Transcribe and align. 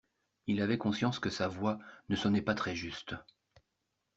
Il 0.47 0.63
avait 0.63 0.79
conscience 0.79 1.19
que 1.19 1.29
sa 1.29 1.47
voix 1.47 1.77
ne 2.09 2.15
sonnait 2.15 2.41
pas 2.41 2.55
très 2.55 2.73
juste. 2.75 3.13